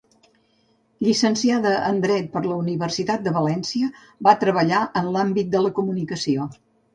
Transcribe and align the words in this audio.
Llicenciada 1.07 1.73
en 1.89 1.99
Dret 2.05 2.31
per 2.37 2.41
la 2.45 2.55
Universitat 2.61 3.27
de 3.27 3.35
València, 3.35 3.91
va 4.29 4.35
treballar 4.45 4.81
en 5.03 5.13
l'àmbit 5.19 5.53
de 5.59 5.63
la 5.67 5.75
comunicació. 5.83 6.51